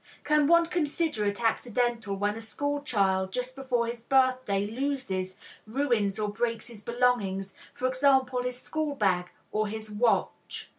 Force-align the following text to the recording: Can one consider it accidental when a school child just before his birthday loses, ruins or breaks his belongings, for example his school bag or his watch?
Can 0.23 0.47
one 0.47 0.65
consider 0.65 1.25
it 1.25 1.43
accidental 1.43 2.15
when 2.15 2.35
a 2.35 2.41
school 2.41 2.81
child 2.81 3.31
just 3.31 3.55
before 3.55 3.85
his 3.85 4.01
birthday 4.01 4.65
loses, 4.65 5.37
ruins 5.67 6.17
or 6.17 6.29
breaks 6.29 6.69
his 6.69 6.81
belongings, 6.81 7.53
for 7.71 7.85
example 7.87 8.41
his 8.41 8.59
school 8.59 8.95
bag 8.95 9.29
or 9.51 9.67
his 9.67 9.91
watch? 9.91 10.69